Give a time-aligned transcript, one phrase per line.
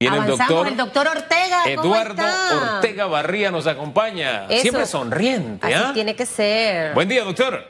[0.00, 1.62] Viene el doctor, el doctor Ortega.
[1.74, 2.76] ¿cómo Eduardo está?
[2.76, 4.44] Ortega Barría nos acompaña.
[4.44, 4.62] Eso.
[4.62, 5.66] Siempre sonriente.
[5.66, 5.90] Así ¿ah?
[5.92, 6.94] tiene que ser.
[6.94, 7.64] Buen día, doctor.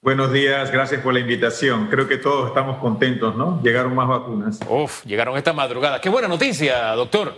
[0.00, 1.88] Buenos días, gracias por la invitación.
[1.88, 3.60] Creo que todos estamos contentos, ¿no?
[3.64, 4.60] Llegaron más vacunas.
[4.68, 6.00] Uf, llegaron esta madrugada.
[6.00, 7.34] Qué buena noticia, doctor.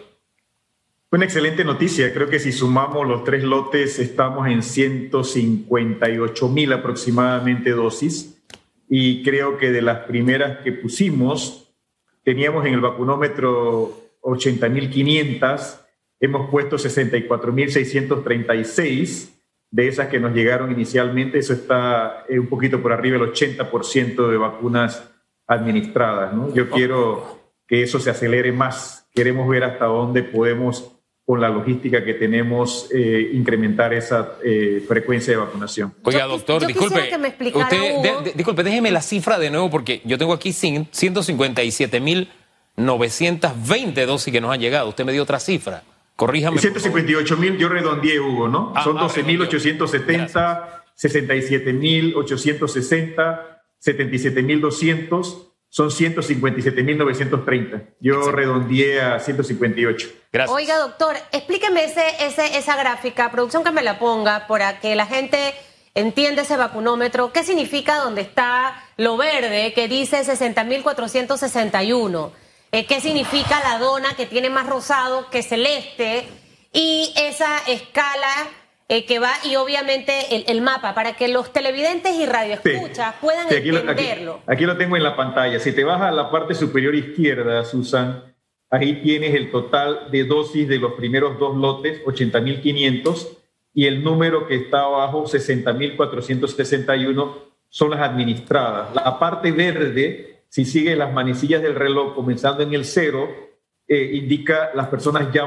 [1.11, 2.13] Una excelente noticia.
[2.13, 8.39] Creo que si sumamos los tres lotes, estamos en 158 mil aproximadamente dosis.
[8.91, 11.73] Y creo que de las primeras que pusimos,
[12.25, 15.81] teníamos en el vacunómetro 80 mil 500,
[16.21, 17.71] hemos puesto 64 mil
[18.43, 19.35] 636
[19.71, 21.39] de esas que nos llegaron inicialmente.
[21.39, 25.11] Eso está eh, un poquito por arriba del 80% de vacunas
[25.47, 26.53] administradas, ¿no?
[26.55, 29.09] Yo quiero que eso se acelere más.
[29.15, 30.93] Queremos ver hasta dónde podemos
[31.25, 35.93] con la logística que tenemos, eh, incrementar esa eh, frecuencia de vacunación.
[36.03, 37.07] Oiga, doctor, yo disculpe.
[37.11, 40.51] que me usted, de- de- disculpe, déjeme la cifra de nuevo porque yo tengo aquí
[40.51, 40.89] cin-
[42.79, 44.89] 157.920 dosis que nos han llegado.
[44.89, 45.83] Usted me dio otra cifra.
[46.17, 46.57] Corríjame.
[46.57, 46.81] por favor.
[46.81, 48.73] 158 mil, yo redondeé, Hugo, ¿no?
[48.75, 53.41] Ah, Son ah, 12.870, 67.860,
[53.81, 57.87] 77.200, son 157.930.
[58.01, 60.09] Yo redondeé a 158.
[60.33, 60.57] Gracias.
[60.57, 65.07] Oiga, doctor, explíqueme ese, ese, esa gráfica, producción que me la ponga, para que la
[65.07, 65.55] gente
[65.95, 67.33] entienda ese vacunómetro.
[67.33, 72.31] ¿Qué significa donde está lo verde que dice 60.461?
[72.73, 76.27] Eh, ¿Qué significa la dona que tiene más rosado que celeste?
[76.73, 78.29] Y esa escala
[78.91, 83.49] eh, que va, y obviamente el, el mapa, para que los televidentes y radioescuchas puedan
[83.49, 84.41] Sí, aquí, lo, aquí- entenderlo.
[84.47, 85.59] aquí lo tengo en la pantalla.
[85.61, 88.35] Si te vas a la parte superior izquierda, Susan,
[88.71, 93.29] ahí tienes el total de dosis de los primeros dos lotes, 80.500,
[93.75, 97.35] y el número que está abajo, 60.461,
[97.71, 98.95] son las administradas.
[98.95, 103.29] La parte verde, si sigue las manecillas del reloj comenzando en el cero,
[103.87, 105.47] eh, indica las personas ya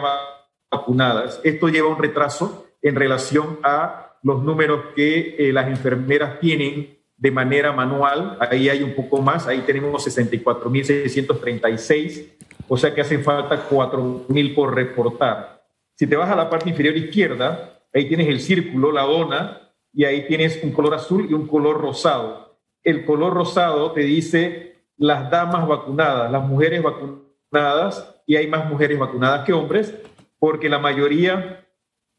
[0.72, 1.42] vacunadas.
[1.44, 7.32] Esto lleva un retraso en relación a los números que eh, las enfermeras tienen de
[7.32, 8.38] manera manual.
[8.40, 12.26] Ahí hay un poco más, ahí tenemos 64.636,
[12.68, 15.64] o sea que hacen falta 4.000 por reportar.
[15.96, 19.62] Si te vas a la parte inferior izquierda, ahí tienes el círculo, la dona,
[19.94, 22.58] y ahí tienes un color azul y un color rosado.
[22.84, 24.71] El color rosado te dice
[25.02, 29.96] las damas vacunadas, las mujeres vacunadas, y hay más mujeres vacunadas que hombres,
[30.38, 31.66] porque la mayoría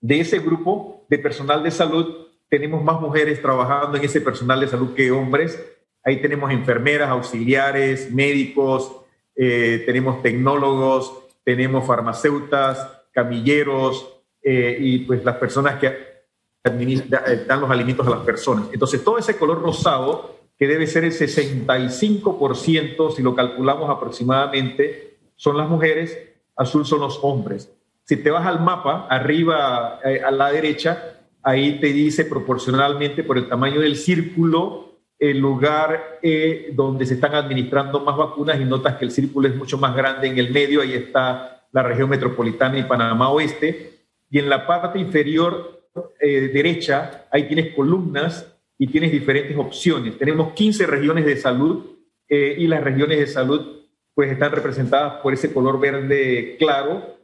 [0.01, 4.67] de ese grupo de personal de salud tenemos más mujeres trabajando en ese personal de
[4.67, 5.65] salud que hombres.
[6.03, 8.91] Ahí tenemos enfermeras, auxiliares, médicos,
[9.37, 11.15] eh, tenemos tecnólogos,
[11.45, 14.09] tenemos farmacéutas, camilleros
[14.43, 18.65] eh, y pues las personas que eh, dan los alimentos a las personas.
[18.73, 25.57] Entonces todo ese color rosado, que debe ser el 65%, si lo calculamos aproximadamente, son
[25.57, 26.17] las mujeres,
[26.55, 27.69] azul son los hombres.
[28.05, 33.39] Si te vas al mapa, arriba eh, a la derecha, ahí te dice proporcionalmente por
[33.39, 38.99] el tamaño del círculo el lugar eh, donde se están administrando más vacunas y notas
[38.99, 42.79] que el círculo es mucho más grande en el medio, ahí está la región metropolitana
[42.79, 45.89] y Panamá Oeste, y en la parte inferior
[46.21, 48.47] eh, derecha, ahí tienes columnas
[48.79, 50.19] y tienes diferentes opciones.
[50.19, 51.85] Tenemos 15 regiones de salud
[52.29, 53.79] eh, y las regiones de salud
[54.15, 57.17] pues están representadas por ese color verde claro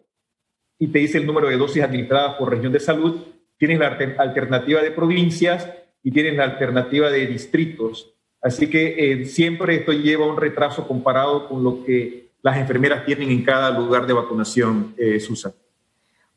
[0.78, 3.20] y te dice el número de dosis administradas por región de salud.
[3.58, 5.68] Tienes la alter- alternativa de provincias
[6.02, 8.14] y tienes la alternativa de distritos.
[8.40, 13.30] Así que eh, siempre esto lleva un retraso comparado con lo que las enfermeras tienen
[13.30, 15.52] en cada lugar de vacunación, eh, Susan.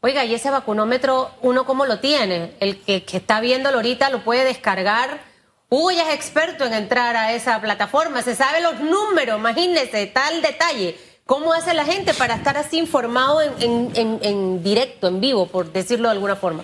[0.03, 2.53] Oiga, ¿y ese vacunómetro uno cómo lo tiene?
[2.59, 5.21] El que, está viéndolo ahorita lo puede descargar.
[5.69, 10.41] Hugo ya es experto en entrar a esa plataforma, se sabe los números, imagínese, tal
[10.41, 10.97] detalle.
[11.27, 16.13] ¿Cómo hace la gente para estar así informado en, directo, en vivo, por decirlo de
[16.13, 16.63] alguna forma?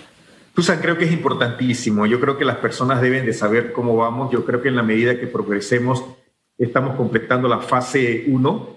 [0.56, 2.06] Susan, creo que es importantísimo.
[2.06, 4.32] Yo creo que las personas deben de saber cómo vamos.
[4.32, 6.04] Yo creo que en la medida que progresemos,
[6.58, 8.68] estamos completando la fase 1.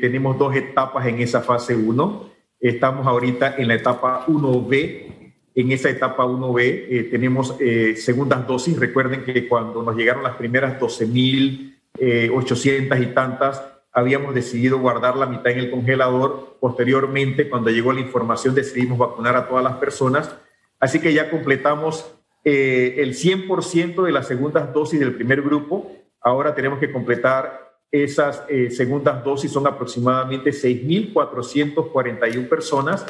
[0.00, 2.35] tenemos dos etapas en esa fase 1.
[2.68, 5.34] Estamos ahorita en la etapa 1B.
[5.54, 8.76] En esa etapa 1B eh, tenemos eh, segundas dosis.
[8.76, 15.52] Recuerden que cuando nos llegaron las primeras 12.800 y tantas, habíamos decidido guardar la mitad
[15.52, 16.56] en el congelador.
[16.58, 20.34] Posteriormente, cuando llegó la información, decidimos vacunar a todas las personas.
[20.80, 25.92] Así que ya completamos eh, el 100% de las segundas dosis del primer grupo.
[26.20, 33.06] Ahora tenemos que completar esas eh, segundas dosis, son aproximadamente 6.441 personas.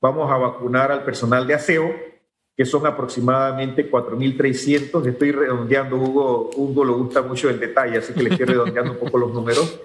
[0.00, 1.94] Vamos a vacunar al personal de aseo,
[2.56, 5.06] que son aproximadamente 4.300.
[5.06, 8.98] Estoy redondeando, Hugo, Hugo le gusta mucho el detalle, así que le estoy redondeando un
[8.98, 9.80] poco los números.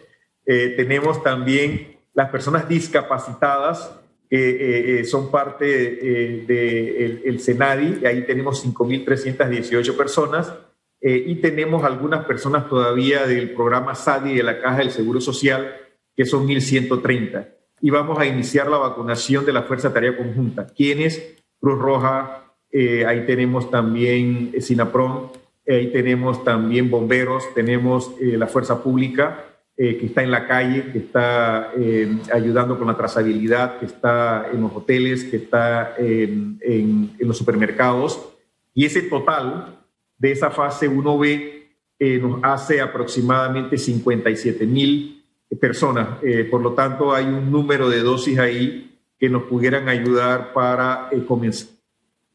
[0.45, 3.99] Eh, tenemos también las personas discapacitadas
[4.35, 10.51] eh, eh, son parte del de, el CENADI, ahí tenemos 5.318 personas,
[11.05, 15.75] y tenemos algunas personas todavía del programa SADI de la Caja del Seguro Social,
[16.15, 17.49] que son 1.130.
[17.81, 20.67] Y vamos a iniciar la vacunación de la Fuerza Tarea Conjunta.
[20.67, 21.43] ¿Quiénes?
[21.59, 25.31] Cruz Roja, ahí tenemos también SINAPRON,
[25.67, 30.99] ahí tenemos también bomberos, tenemos la Fuerza Pública, eh, que está en la calle, que
[30.99, 37.35] está eh, ayudando con la trazabilidad, que está en los hoteles, que está en, los
[37.35, 38.23] supermercados.
[38.75, 39.82] Y ese total
[40.17, 41.63] de esa fase 1B
[41.99, 45.23] eh, nos hace aproximadamente 57 mil
[45.59, 46.17] personas.
[46.49, 51.69] por lo tanto, hay un número de dosis ahí que nos pudieran ayudar para comenzar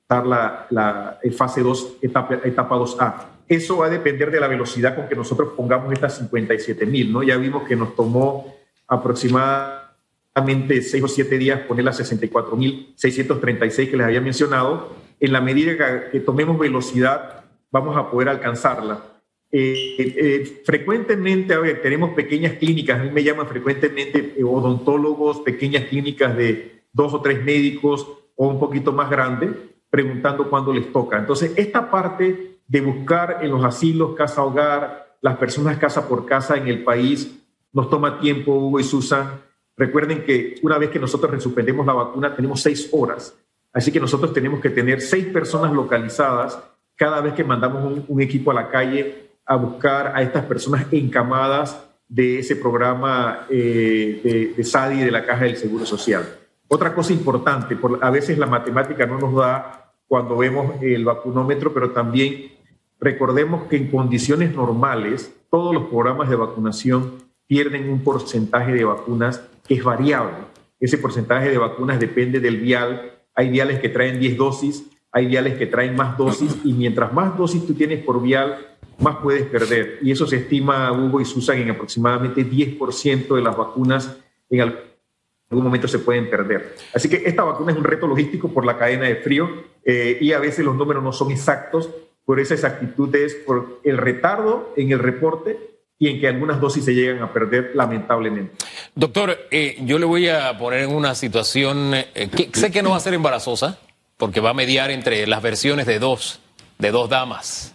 [0.09, 3.15] la, la fase 2, etapa, etapa 2A.
[3.49, 7.23] Eso va a depender de la velocidad con que nosotros pongamos estas 57 mil, ¿no?
[7.23, 8.55] Ya vimos que nos tomó
[8.87, 14.95] aproximadamente 6 o 7 días poner las 64 mil 636 que les había mencionado.
[15.19, 17.38] En la medida que, tomemos velocidad,
[17.71, 19.19] vamos a poder alcanzarla.
[19.51, 25.41] Eh, eh, frecuentemente, a ver, tenemos pequeñas clínicas, a mí me llaman frecuentemente eh, odontólogos,
[25.41, 28.07] pequeñas clínicas de dos o tres médicos
[28.37, 29.51] o un poquito más grande,
[29.89, 31.19] preguntando cuándo les toca.
[31.19, 36.57] Entonces, esta parte de buscar en los asilos, casa hogar, las personas casa por casa
[36.57, 37.35] en el país.
[37.73, 39.41] Nos toma tiempo, Hugo y Susan.
[39.77, 43.35] Recuerden que una vez que nosotros resuspendemos la vacuna, tenemos seis horas.
[43.73, 46.59] Así que nosotros tenemos que tener seis personas localizadas
[46.99, 51.83] cada vez que mandamos un, equipo a la calle a buscar a estas personas encamadas
[52.07, 56.25] de ese programa eh, de, de, SADI de la Caja del Seguro Social.
[56.69, 61.73] Otra cosa importante, por, a veces la matemática no nos da cuando vemos el vacunómetro,
[61.73, 62.59] pero también
[63.01, 67.13] Recordemos que en condiciones normales todos los programas de vacunación
[67.47, 70.37] pierden un porcentaje de vacunas que es variable.
[70.81, 73.13] Ese porcentaje de vacunas depende del vial.
[73.35, 77.37] Hay viales que traen 10 dosis, hay viales que traen más dosis y mientras más
[77.37, 78.59] dosis tú tienes por vial,
[78.99, 79.99] más puedes perder.
[80.03, 84.17] Y eso se estima, Hugo y Susan, en aproximadamente 10% de las vacunas
[84.51, 86.75] en algún momento se pueden perder.
[86.95, 89.49] Así que esta vacuna es un reto logístico por la cadena de frío
[89.85, 91.89] eh, y a veces los números no son exactos,
[92.25, 95.59] por esa exactitud es por el retardo en el reporte
[95.99, 98.53] y en que algunas dosis se llegan a perder lamentablemente.
[98.95, 102.91] Doctor, eh, yo le voy a poner en una situación eh, que sé que no
[102.91, 103.79] va a ser embarazosa,
[104.19, 106.41] porque va a mediar entre las versiones de dos,
[106.79, 107.73] de dos damas.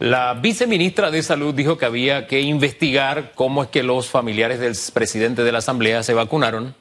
[0.00, 4.74] La viceministra de Salud dijo que había que investigar cómo es que los familiares del
[4.92, 6.74] presidente de la Asamblea se vacunaron,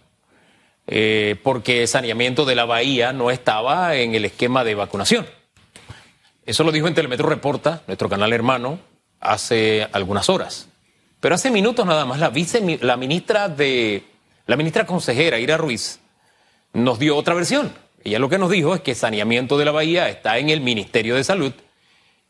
[0.88, 5.28] eh, porque saneamiento de la Bahía no estaba en el esquema de vacunación.
[6.48, 8.80] Eso lo dijo en Telemetro Reporta, nuestro canal hermano,
[9.20, 10.68] hace algunas horas.
[11.20, 14.04] Pero hace minutos nada más la vice, la ministra de
[14.48, 16.00] la ministra consejera Ira Ruiz
[16.74, 17.72] nos dio otra versión.
[18.04, 21.16] Ella lo que nos dijo es que saneamiento de la bahía está en el Ministerio
[21.16, 21.54] de Salud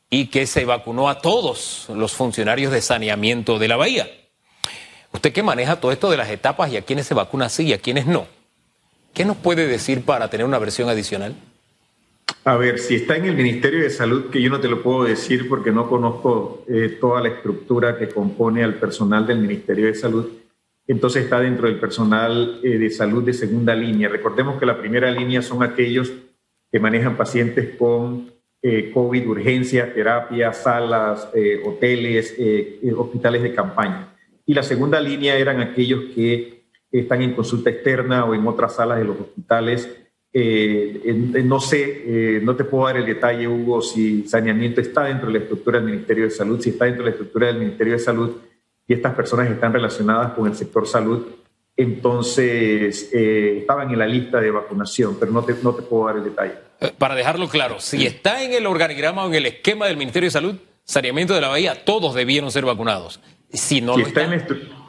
[0.10, 4.10] y que se vacunó a todos los funcionarios de saneamiento de la bahía.
[5.14, 7.74] Usted que maneja todo esto de las etapas y a quiénes se vacuna sí y
[7.74, 8.28] a quiénes no.
[9.14, 11.36] ¿Qué nos puede decir para tener una versión adicional?
[12.44, 15.04] A ver, si está en el Ministerio de Salud, que yo no te lo puedo
[15.04, 19.96] decir porque no conozco eh, toda la estructura que compone al personal del Ministerio de
[19.96, 20.28] Salud,
[20.92, 24.10] entonces está dentro del personal eh, de salud de segunda línea.
[24.10, 26.12] Recordemos que la primera línea son aquellos
[26.72, 31.30] que manejan pacientes con eh, COVID, urgencias, terapias, salas,
[31.65, 32.38] hoteles,
[32.96, 34.15] hospitales de campaña.
[34.46, 39.00] Y la segunda línea eran aquellos que están en consulta externa o en otras salas
[39.00, 39.89] de los hospitales
[40.34, 45.27] eh, no sé, eh, no te puedo dar el detalle, Hugo, si saneamiento está dentro
[45.27, 47.94] de la estructura del Ministerio de Salud, si está dentro de la estructura del Ministerio
[47.94, 48.38] de Salud
[48.91, 51.25] y estas personas están relacionadas con el sector salud,
[51.77, 56.17] entonces eh, estaban en la lista de vacunación, pero no te, no te puedo dar
[56.17, 56.55] el detalle.
[56.98, 60.31] Para dejarlo claro, si está en el organigrama o en el esquema del Ministerio de
[60.31, 63.21] Salud, saneamiento de la Bahía, todos debieron ser vacunados.
[63.53, 64.43] Si no está, en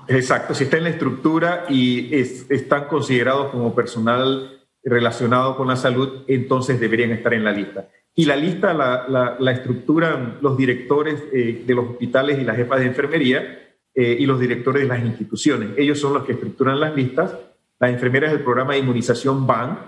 [0.08, 6.24] Exacto, si está en la estructura y están considerados como personal relacionado con la salud,
[6.26, 7.88] entonces deberían estar en la lista.
[8.16, 12.80] Y la lista la, la, estructuran los directores eh, de los hospitales y las jefas
[12.80, 13.58] de enfermería
[13.94, 15.70] eh, y los directores de las instituciones.
[15.76, 17.34] Ellos son los que estructuran las listas.
[17.78, 19.78] Las enfermeras del programa de inmunización van,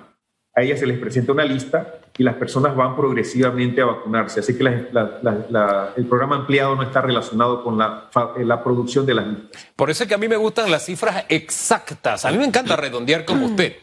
[0.55, 4.41] a ellas se les presenta una lista y las personas van progresivamente a vacunarse.
[4.41, 8.11] Así que el programa ampliado no está relacionado con la,
[8.45, 9.67] la producción de las listas.
[9.75, 12.25] Por eso es que a mí me gustan las cifras exactas.
[12.25, 13.77] A mí me encanta redondear como usted.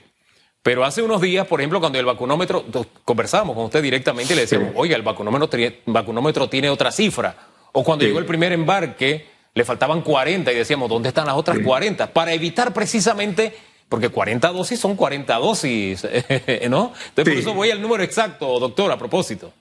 [0.63, 2.63] Pero hace unos días, por ejemplo, cuando el vacunómetro,
[3.03, 7.35] conversábamos con usted directamente y le decíamos, oiga, el vacunómetro, vacunómetro tiene otra cifra.
[7.71, 11.59] O cuando llegó el primer embarque le faltaban 40 y decíamos, ¿dónde están las otras
[11.59, 12.13] 40?
[12.13, 13.53] Para evitar precisamente,
[13.89, 16.07] porque 40 dosis son 40 dosis,
[16.69, 16.93] ¿no?
[17.09, 19.51] Entonces por eso voy al número exacto, doctor, a propósito.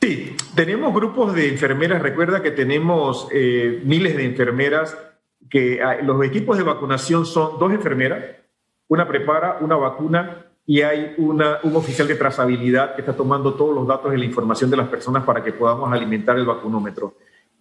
[0.00, 4.96] Sí, tenemos grupos de enfermeras, recuerda que tenemos eh, miles de enfermeras,
[5.48, 8.22] que ah, los equipos de vacunación son dos enfermeras,
[8.88, 13.74] una prepara una vacuna y hay una, un oficial de trazabilidad que está tomando todos
[13.74, 17.14] los datos y la información de las personas para que podamos alimentar el vacunómetro.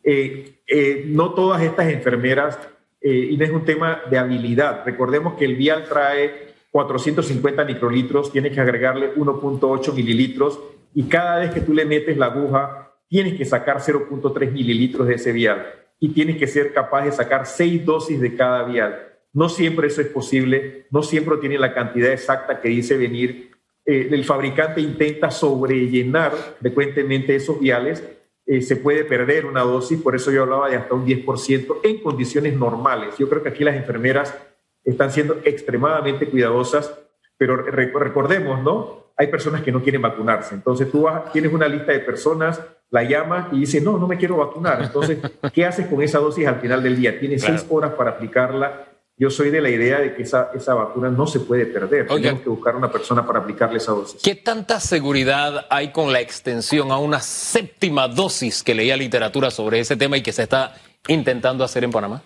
[0.03, 2.59] Eh, eh, no todas estas enfermeras,
[3.01, 4.83] eh, y es un tema de habilidad.
[4.85, 10.59] Recordemos que el vial trae 450 microlitros, tienes que agregarle 1.8 mililitros
[10.93, 15.15] y cada vez que tú le metes la aguja, tienes que sacar 0.3 mililitros de
[15.15, 15.65] ese vial
[15.99, 19.07] y tienes que ser capaz de sacar seis dosis de cada vial.
[19.33, 23.51] No siempre eso es posible, no siempre tiene la cantidad exacta que dice venir.
[23.85, 28.03] el fabricante intenta sobrellenar frecuentemente esos viales
[28.45, 32.01] eh, se puede perder una dosis, por eso yo hablaba de hasta un 10% en
[32.01, 33.17] condiciones normales.
[33.17, 34.35] Yo creo que aquí las enfermeras
[34.83, 36.93] están siendo extremadamente cuidadosas,
[37.37, 39.11] pero recordemos, ¿no?
[39.15, 40.55] Hay personas que no quieren vacunarse.
[40.55, 44.37] Entonces tú tienes una lista de personas, la llamas y dice, no, no me quiero
[44.37, 44.81] vacunar.
[44.83, 45.19] Entonces,
[45.53, 47.19] ¿qué haces con esa dosis al final del día?
[47.19, 48.92] Tienes seis horas para aplicarla
[49.23, 52.07] yo soy de la idea de que esa, esa vacuna no se puede perder.
[52.07, 54.21] Tenemos que buscar una persona para aplicarle esa dosis.
[54.21, 59.79] ¿Qué tanta seguridad hay con la extensión a una séptima dosis que leía literatura sobre
[59.79, 60.75] ese tema y que se está
[61.07, 62.21] intentando hacer en Panamá?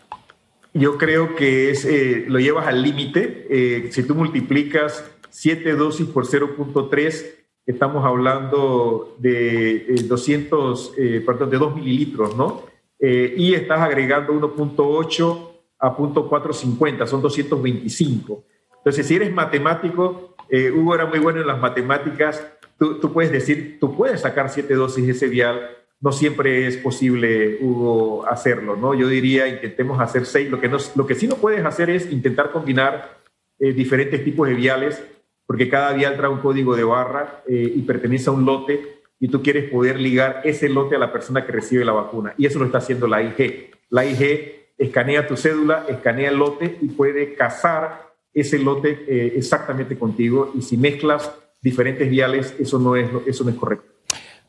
[0.73, 3.45] Yo creo que es, eh, lo llevas al límite.
[3.47, 7.25] Eh, si tú multiplicas siete dosis por 0.3,
[7.67, 12.65] estamos hablando de 200, eh, perdón, de 2 mililitros, ¿no?
[12.99, 15.46] y estás agregando 1.8
[15.79, 18.43] a punto 450, son 225.
[18.77, 22.45] Entonces, si eres matemático, eh, Hugo era muy bueno en las matemáticas,
[22.77, 25.69] tú, puedes decir, tú puedes sacar siete dosis de ese vial,
[25.99, 28.93] no siempre es posible, Hugo, hacerlo, ¿no?
[28.93, 32.11] Yo diría, intentemos hacer seis, lo que, no, lo que sí no puedes hacer es
[32.11, 33.17] intentar combinar
[33.59, 35.03] eh, diferentes tipos de viales,
[35.45, 39.29] porque cada vial trae un código de barra eh, y pertenece a un lote, y
[39.29, 42.59] tú quieres poder ligar ese lote a la persona que recibe la vacuna, y eso
[42.59, 43.71] lo está haciendo la IG.
[43.89, 49.97] La IG escanea tu cédula, escanea el lote y puede cazar ese lote eh, exactamente
[49.97, 50.51] contigo.
[50.55, 51.31] Y si mezclas
[51.61, 53.87] diferentes viales, eso no es, eso no es correcto.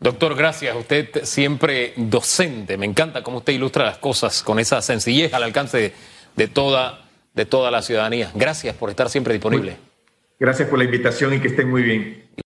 [0.01, 0.77] Doctor, gracias.
[0.77, 2.77] Usted siempre docente.
[2.77, 5.93] Me encanta cómo usted ilustra las cosas con esa sencillez al alcance
[6.37, 8.31] de, toda, de toda la ciudadanía.
[8.35, 9.77] Gracias por estar siempre disponible.
[10.39, 12.29] Gracias por la invitación y que estén muy bien.